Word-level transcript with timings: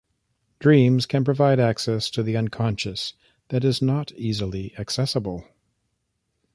Dreams 0.57 1.05
can 1.05 1.23
provide 1.23 1.59
access 1.59 2.09
to 2.09 2.23
the 2.23 2.35
unconscious 2.35 3.13
that 3.49 3.63
is 3.63 3.83
not 3.83 4.11
easily 4.13 4.73
accessible. 4.75 5.47